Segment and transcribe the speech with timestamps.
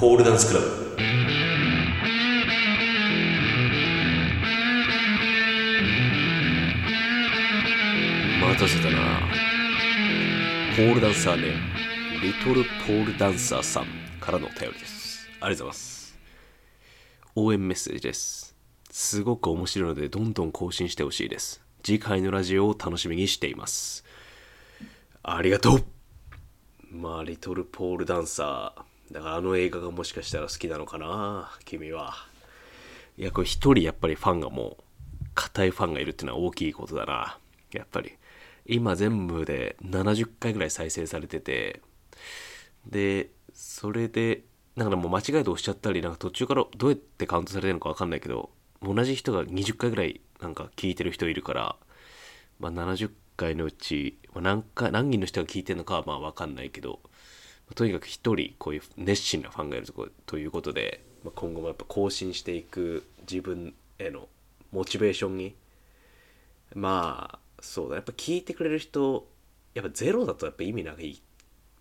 [0.00, 0.66] ポールダンスクラブ。
[8.40, 8.96] 待たせたな。
[10.74, 11.58] ポールダンサーネーム
[12.22, 13.84] リトルポールダンサーさん
[14.22, 15.28] からのお便りです。
[15.38, 16.18] ありがとうございます。
[17.34, 18.56] 応援メッセージです。
[18.90, 21.62] すごく面白いのでどんどん更新してほしいです。
[21.82, 24.06] 次回のラジオを楽しみにしています。
[25.22, 25.84] ありがとう。
[26.90, 28.89] まあリトルポールダンサー。
[29.10, 32.14] だからあの映画がもしかしたら好きなのかな君は。
[33.18, 34.84] いやこれ一人やっぱりファンがもう
[35.34, 37.38] 固いファンがいるっていうのは大きいことだな
[37.72, 38.12] やっぱり。
[38.66, 41.80] 今全部で70回ぐらい再生されてて
[42.86, 44.44] でそれで
[44.76, 48.50] なんかもう間違えて押しちゃったりなんか途中からどうやってカウントされてるのか分かんないけど
[48.82, 51.76] 同じ人が20回ぐらいなんか聞いてる人いるから、
[52.58, 57.00] まあ、70回のうち、まあ、何回何人の人が聞いてるのかはまあ分かんないけど、
[57.74, 64.28] とにかく一人こういう熱心なファンがいるとこということで、まあ、今後もやっぱ更新していく自分への
[64.72, 65.54] モチベーションに
[66.74, 67.96] まあそうだ。
[67.96, 69.26] やっぱ聞いてくれる人
[69.74, 71.20] やっぱゼロだとやっぱ意味ない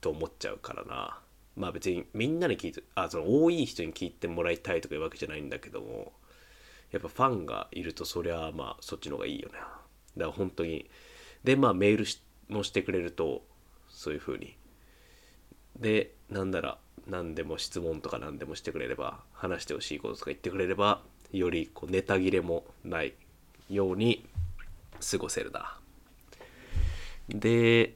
[0.02, 1.20] と思っちゃうからな。
[1.56, 6.14] まあ別にみんなに聞いてあその多い人に聞いてもらいたいとかいうわけじゃないんだけども
[6.92, 9.72] やっぱファンがいるとそりゃまあそっちの方がいいよねだか
[10.18, 10.90] ら本当に
[11.44, 13.44] でまあメールしもしてくれると
[13.90, 14.56] そういう風に
[15.80, 16.78] でなんなら
[17.08, 23.14] 何でも質問とか何でもしてくれれば話してほしいこととか言ってくれればよりこうネタ切れもない
[23.70, 24.26] ように
[25.12, 25.78] 過ごせるな。
[27.30, 27.96] で、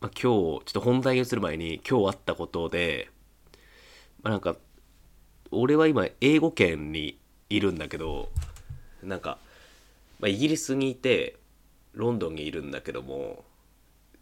[0.00, 3.10] まあ、今日ちょっと本題に移る前に今日あったことで、
[4.22, 4.56] まあ、なんか
[5.50, 7.18] 俺は今英語圏に
[7.50, 8.28] いるんだけど
[9.02, 9.38] なんか、
[10.20, 11.36] まあ、イギリスにいて
[11.94, 13.44] ロンドンにいるんだけども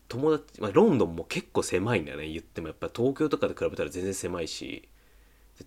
[0.08, 2.28] 友達、まあ、ロンドンも結構狭いんだよね。
[2.28, 4.88] 言ってもやっぱ東京とかで比べたら全然狭いし。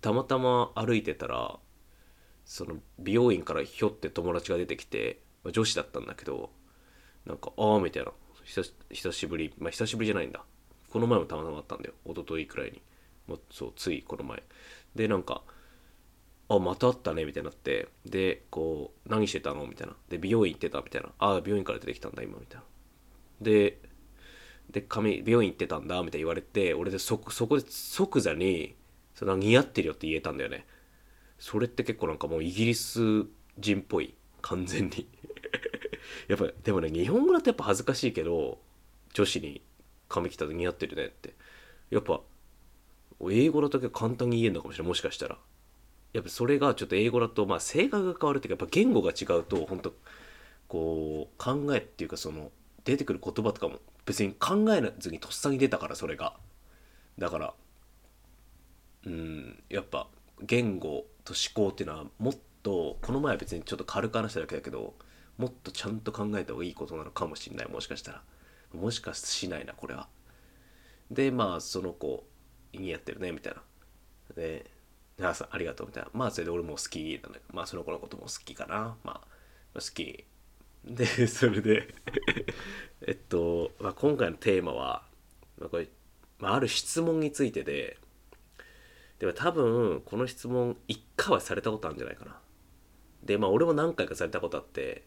[0.00, 1.58] たまたま歩いてたら
[2.44, 6.50] その美容院からひょって友達が出てきて、まあ、女子だったんだけど
[7.26, 8.12] なんかああみたいな。
[8.44, 9.52] 久し久しぶり。
[9.58, 10.42] まあ久しぶりじゃないんだ。
[10.90, 11.94] この前もたまたまあったんだよ。
[12.06, 12.82] 一昨日くらいに。
[13.28, 14.42] もうそうついこの前。
[14.94, 15.42] でなんか
[16.48, 17.88] あまた会ったねみたいになって。
[18.06, 19.66] でこう何してたの？
[19.66, 19.94] みたいな。
[20.08, 20.80] で美容院行ってた？
[20.80, 21.10] みたいな。
[21.18, 22.38] ああ美容院から出てきたんだ今。
[22.40, 22.64] みたいな。
[23.40, 23.78] で
[24.70, 28.74] で髪美容院行ってたんだみたいに言われて俺でそそこで即座に
[29.14, 30.66] その似合ってるよって言えたんだよね。
[31.38, 33.24] それって結構なんかもうイギリス
[33.58, 35.08] 人っぽい完全に。
[36.28, 38.60] やっぱでもね日本語だとやっぱ恥ずかしいけど
[39.12, 39.62] 女子に
[40.08, 41.34] 髪切った時似合ってるねって。
[41.90, 42.20] やっぱ
[43.30, 45.38] 英語だと結構簡単に言えるのかもしれないもしかしたら。
[46.12, 49.94] やっぱそれがちょっと英語だとまあ性格が変わるっていうかやっぱ言語が違うと本当
[50.68, 52.50] こう考えっていうかその
[52.84, 56.34] 出てくる言葉とかも別に考えずにとっさに出たからそれが。
[57.18, 57.54] だから
[59.06, 60.08] うんやっぱ
[60.42, 64.94] 言語と思考っていうのはもっとこの前は別にちょっと軽く話しただけだけど
[65.38, 67.68] もっとちゃんと考えた方がいいことなのかもしれない。
[67.68, 68.22] もしかしたら。
[68.74, 70.08] もしかしないなこれは。
[71.10, 72.24] でまあその子
[72.72, 73.62] にやってるねみたいな。
[74.36, 74.70] で
[75.22, 76.10] あありがとうみたいな。
[76.12, 78.96] まあそれで俺も好きなんだけどまあその子のことも好きかな。
[79.02, 79.20] ま
[79.74, 80.24] あ好き。
[80.84, 81.94] でそれで
[83.06, 83.38] えっと、
[84.00, 85.02] 今回のテーマは、
[85.58, 85.86] まあ、これ、
[86.38, 87.98] まあ、ある質問についてで
[89.18, 92.38] でも多分この質問一回はされたことあるんじゃないかな。
[93.22, 95.04] でまあ俺も何回かされたことあって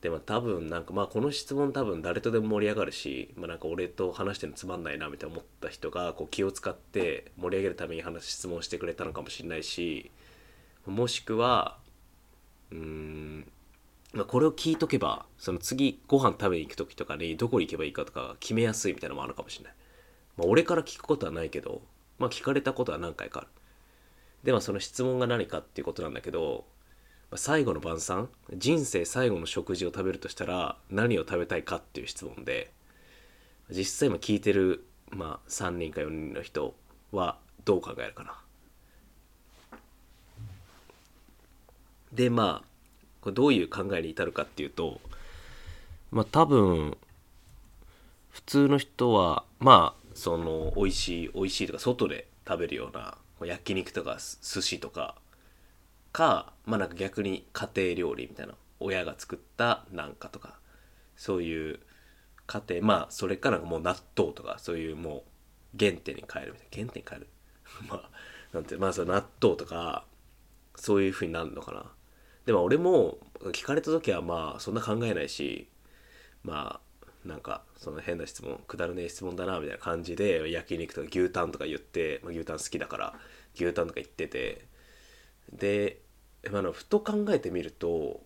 [0.00, 10.10] でも多分なんかまあこの質問多分誰とでも盛り上がるし、まあ、なんか俺と話してるのつまんないなみたいな思った人がこう気を使って盛り上げるために話質問してくれたのかもしれないし
[10.86, 11.76] もしくは
[12.70, 13.52] うーん
[14.14, 19.74] まあ、これを聞いとけばその次ご飯食べに行く時とかにどこに行けばいいかとか決めやすいみたいなのもあるかもしれない、
[20.38, 21.82] まあ、俺から聞くことはないけど
[22.18, 23.48] まあ聞かれたことは何回かある。
[24.44, 26.64] でまあその質問が何かっていうことなんだけど、
[27.30, 32.70] まあ、最後の晩餐人生最後の食事を食べるとしたら何を食べたいかっていう質問で
[33.70, 36.74] 実際今聞いてる、まあ、3人か4人の人
[37.12, 38.40] はどう考えるかな。
[42.12, 42.77] でまあ
[43.20, 45.00] これどういう考えに至るかっていうと
[46.10, 46.96] まあ多分
[48.30, 53.16] 普通の人はまあその美味しい美味しいとか外で食べるような
[53.46, 55.14] 焼肉とか寿司とか
[56.12, 60.54] かまあなんか逆に家庭料理みたいな親が作ったなんかとか
[61.16, 61.80] そういう
[62.46, 65.24] 家庭まあそれからもう納豆とかそういうも
[65.74, 67.28] う原点に変えるみたいな原点に変える。
[67.88, 68.10] まあ
[68.52, 70.04] なんてまあその納豆とか
[70.74, 71.84] そういうふうになるのかな。
[72.48, 73.18] でも俺も
[73.52, 75.68] 聞かれた時はまあそんな考えないし
[76.42, 83.14] まあなんかその変な質問くだらねえ質問だなみたいな感じで焼肉とか牛タンとか言って、まあ、牛タン好きだから
[83.54, 84.64] 牛タンとか言ってて
[85.52, 86.00] で、
[86.50, 88.22] まああの、ふと考えてみると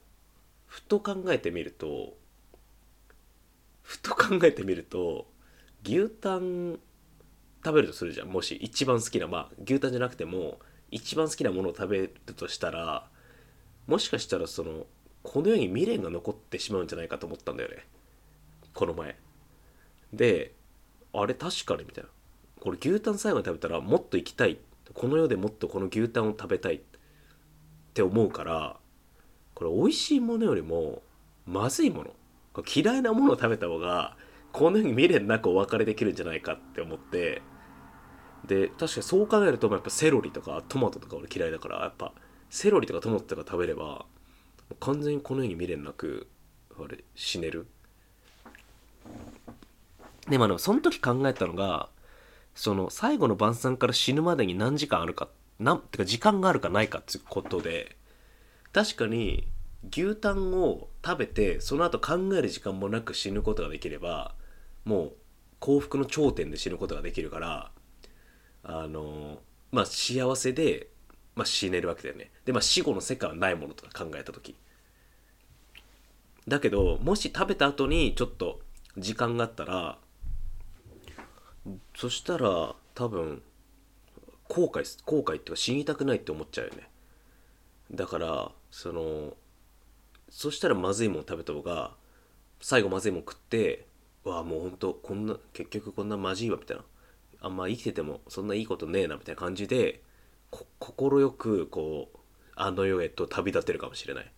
[0.66, 2.16] ふと考えてみると
[3.82, 5.26] ふと考えてみると
[5.84, 6.78] 牛タン
[7.64, 8.28] 食べるとするじゃん。
[8.28, 10.60] もし一番好きなまあ牛タンじゃなくても
[10.92, 13.10] 一番好きなものを食べるとしたら
[13.86, 14.86] もしかしたらその
[15.22, 17.86] この世に未練が残ってしまうんじゃないかと思ったんだよね。
[18.74, 19.16] この前。
[20.12, 20.54] で
[21.12, 22.10] あれ確かにみたいな。
[22.60, 24.58] これ牛タン最後に食べたらもっと生きたい。
[24.94, 26.76] この世でもっとこの牛タンを食べたい。
[26.76, 26.80] っ
[27.94, 28.76] て思うから
[29.54, 31.02] これ美味しいものよりも
[31.46, 32.10] まずいもの。
[32.74, 34.16] 嫌いなものを食べた方が
[34.52, 37.42] この世に未練なくお別れできるんじゃないかって思って。
[38.46, 42.12] で確かにそう考えるとやっぱセロリとかトマトとか俺嫌いだからやっぱ
[42.52, 44.04] セロリとかトマトとか食べれば
[44.78, 46.28] 完全にこの世に未練なく
[46.78, 47.66] あれ死ねる。
[50.28, 51.88] でまあでもその時考えたのが
[52.54, 57.96] その最後の晩餐から死ぬまでに何時間あるかなんてか時間があるかないかっていうことで
[58.74, 59.48] 確かに
[59.90, 64.34] 牛タンを食べてその後考える時間もなく死ぬことができれば
[64.84, 65.12] もう
[65.58, 67.70] 幸福の頂点で死ぬことができるから
[68.62, 69.38] あの
[69.70, 70.88] まあ幸せで、
[71.34, 72.30] まあ、死ねるわけだよね。
[72.44, 74.54] でまあ死後の世界はないものとか考えた時。
[76.46, 78.60] だけどもし食べた後にちょっと
[78.98, 79.98] 時間があったら
[81.96, 83.42] そしたら多分
[84.48, 86.88] 後悔後悔っていうか死にたくないって思っちゃうよね。
[87.92, 89.34] だからその
[90.28, 91.92] そしたらまずいもん食べた方が
[92.60, 93.86] 最後まずいもん食って
[94.24, 96.84] うわもうほんとこんな結局こんなまじいわみたいな。
[97.44, 100.00] あんま生きててもそんないいことねえなみたいな感じで
[100.52, 102.18] 快くこう
[102.54, 104.32] あの世へと旅立てるかもしれない。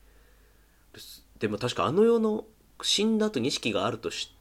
[1.38, 2.44] でも確かあの世の
[2.82, 4.34] 死んだ後に意識があるとし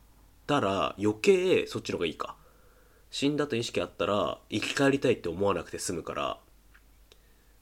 [0.45, 2.35] たら余計そっちの方がいいか。
[3.09, 6.37] 死んだと意識あったら生き返りたいって思わなくて済むから。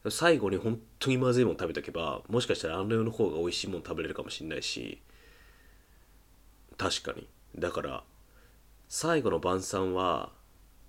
[0.10, 5.02] 最後に本当にまずいもの食べとけばもしかしたらあの世の方が美味しいもの食べれるかもしれないし。
[6.78, 7.28] 確かに。
[7.58, 8.04] だから
[8.90, 10.31] 最後の晩餐は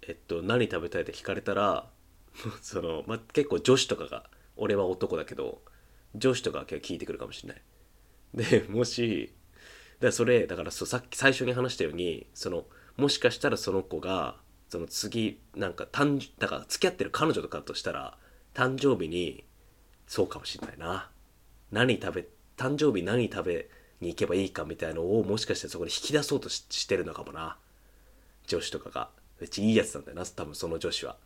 [0.07, 1.87] えっと何食べたいって聞かれたら
[2.63, 5.63] その、まあ、結構女子とかが俺は男だけど
[6.15, 7.63] 女子とかが聞いてくるかもしれない。
[8.35, 9.35] でもし
[9.95, 14.37] だからそれだからそうさっき最初に話したようにそのもしかしたらその子が
[14.69, 18.17] その次なんか誕だから付き合ってる彼女とかとしたら
[18.55, 19.45] 誕生日に
[20.07, 21.11] そうかもしれないな。
[21.71, 22.27] 何食べ
[22.57, 23.69] 誕生日何食べ
[24.01, 27.57] に行けばいいかみたいなのをもしかしてそこで引き出そうとしてるのかもな。
[28.47, 29.11] 女子とかが。
[29.41, 31.17] めっちいいやつなんだよな多分その女子は。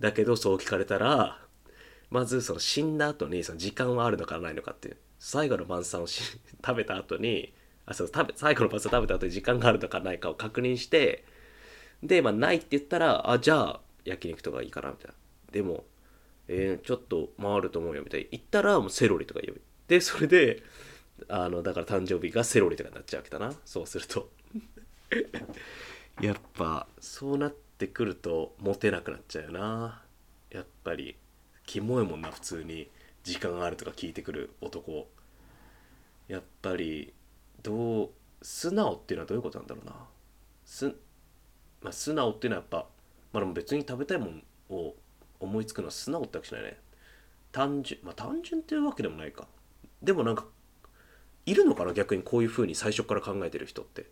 [0.00, 1.38] だけどそう聞かれたら
[2.10, 6.22] まずその死んだ後にその時間はあるのかないのかっていう最後の晩餐をし
[6.64, 7.52] 食べた後に
[7.86, 11.24] あそう食べ最後の晩餐食べた後に時間があるのかないかを確認して
[12.02, 15.14] でまあないって言ったらあじゃあ焼肉とかいいかなみたいな。
[15.52, 15.84] でも
[16.52, 20.64] えー、ちょっと回ると思うよみたいに言ったらもうセロリとか言うでそれで
[21.28, 23.54] あのだから誕生日がセロリとかになっちゃうわけだな。
[23.64, 24.30] そうすると。
[26.20, 26.86] やっぱ。
[26.98, 30.02] そうなっててくるとモテなくなっちゃうよな。
[30.50, 31.16] やっぱり。
[31.64, 32.90] キモいもんな普通に。
[33.22, 35.08] 時間があるとか聞いてくる男。
[36.28, 37.12] やっぱり
[37.62, 38.10] どう
[38.42, 39.94] 素直っていうのはどういうことなんだろうな。
[40.64, 40.86] す、
[41.82, 42.86] まあ、素直っていうのはやっぱ
[43.32, 44.94] まあでも別に食べたいもんを
[45.38, 46.78] 思いつくのは素直ってわけじゃないね。
[47.52, 49.46] 単純まあ単純っていうわけでもないか。
[50.02, 50.44] でもなんか
[51.46, 52.22] いるのかな逆に。
[52.22, 54.06] こういう風に最初から考えてる人って。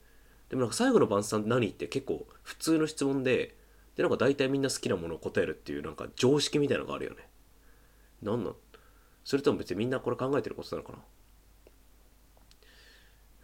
[0.51, 3.55] でもなんか最後の晩餐何って結構普通の質問で
[3.99, 7.29] でなんか大体みんな好きなものを答えるっていうなんか常識みたいなのがあるよね。
[8.23, 8.55] なんなん？
[9.25, 10.95] それとも別にみんなこれ考えてることなのか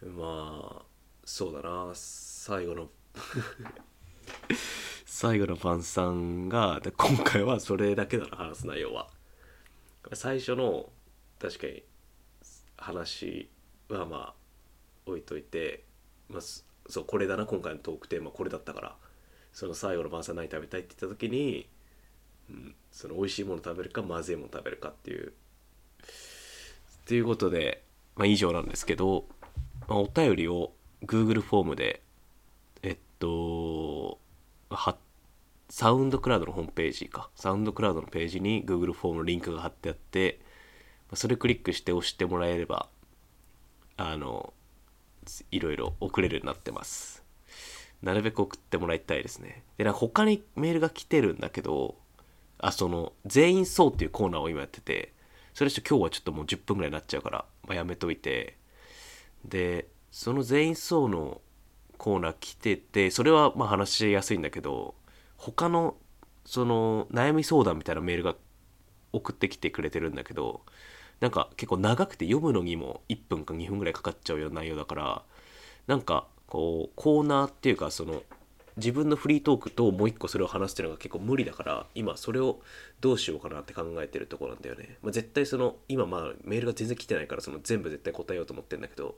[0.01, 0.11] な？
[0.13, 0.85] まあ
[1.25, 1.91] そうだな。
[1.93, 2.89] 最後の
[5.05, 9.09] 最後の晩餐がで今回はそれだけだな話す内容は。
[10.13, 10.89] 最初の
[11.37, 11.83] 確かに
[12.77, 13.49] 話
[13.89, 14.35] はまあ
[15.05, 15.83] 置いといて、
[16.29, 18.95] まあ、そうこれだな今回のトークテーマこれだったから。
[19.55, 21.65] その最後の晩餐何食べたいって言った時に、
[22.49, 25.31] うん、その美味しいもの食べるかまずいもの食べるかっていう
[27.07, 27.81] ということで、
[28.17, 29.23] まあ、以上なんですけど、
[29.87, 30.73] まあ、お便りを
[31.05, 32.01] Google フォームで
[32.83, 34.19] えっと
[34.69, 34.97] は
[35.69, 40.41] サウンドクラウドのホームページかサウンドクラウドのページに Google フォームのリンクが貼ってあって
[41.13, 42.89] それクリックして押してもらえれば
[43.95, 44.53] あの
[45.49, 47.24] いろいろ送れるようになってます。
[48.05, 49.63] なるべく送ってもらいたいですね。
[49.77, 51.95] でなんか他にメールが来てるんだけど
[52.59, 55.11] あその全員そうっていうコーナーを今やってて
[55.55, 58.57] それちょ今日はちょっともう10分ぐらいになっちゃうから、まあ、やめといて。
[59.43, 61.41] でその全員そうの
[61.97, 64.95] コーナー来ててそれはまあ話しやすいんだけど
[65.37, 65.97] 他の
[66.45, 68.35] その悩み相談みたいなメールが
[69.13, 70.61] 送ってきてくれてるんだけど
[71.19, 75.23] なんか結構長くて読むのにも1分か2分ぐらいかかっちゃうような内容だから
[75.87, 78.23] なんかこうコーナーっていうかその
[78.77, 82.59] 自分のフリートークともう一個それを話すっていうのが結構無理だから今それを
[82.99, 89.15] どうしようかなって考えてるところなんだよね、まあ、絶対その今まあメールが全然来てないからその全部絶対答えようと思ってるんだけど。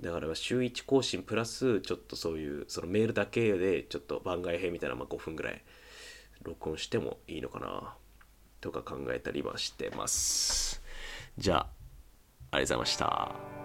[0.00, 5.60] だから週1更新プラスちょっとそういうそのメールだけでちょっと番外編みたいなまあ5分ぐらい
[6.42, 7.94] 録音してもいいのかな
[8.60, 10.80] とか考えたりはしてます。
[11.36, 11.66] じゃあ
[12.52, 13.57] ありがとうございました。